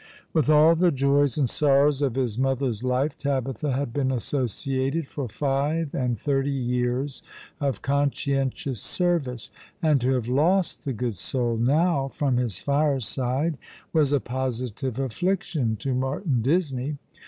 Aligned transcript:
i 0.01 0.25
With 0.33 0.49
all 0.49 0.73
the 0.73 0.89
joys 0.91 1.37
and 1.37 1.47
sorrows 1.47 2.01
of 2.01 2.15
his 2.15 2.35
mother's 2.35 2.83
life 2.83 3.15
Tabitha 3.19 3.73
had 3.73 3.93
been 3.93 4.11
associated 4.11 5.07
for 5.07 5.29
five 5.29 5.93
and 5.93 6.17
thirty 6.17 6.49
years 6.49 7.21
of 7.59 7.83
conscientious 7.83 8.81
service; 8.81 9.51
and 9.79 10.01
to 10.01 10.13
have 10.13 10.27
lost 10.27 10.85
the 10.85 10.93
good 10.93 11.17
soul 11.17 11.55
now 11.55 12.07
from 12.07 12.37
his 12.37 12.57
fireside 12.57 13.59
was 13.93 14.11
a 14.11 14.19
positive 14.19 14.95
aflfliction 14.95 15.77
to 15.77 15.93
Martin 15.93 16.41
Disney. 16.41 16.97